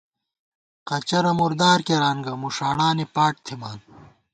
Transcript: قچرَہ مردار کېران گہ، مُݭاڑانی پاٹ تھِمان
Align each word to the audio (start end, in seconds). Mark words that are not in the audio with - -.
قچرَہ 0.87 1.31
مردار 1.39 1.79
کېران 1.87 2.17
گہ، 2.25 2.33
مُݭاڑانی 2.41 3.05
پاٹ 3.15 3.33
تھِمان 3.45 3.79